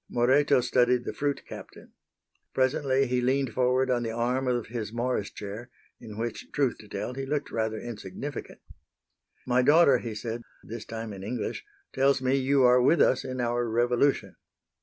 [0.09, 1.91] Moreto studied the fruit captain.
[2.55, 6.87] Presently he leaned forward on the arm of his Morris chair, in which, truth to
[6.87, 8.61] tell, he looked rather insignificant.
[9.45, 13.39] "My daughter," he said, this time in English, "tells me you are with us in
[13.39, 14.35] our revolution."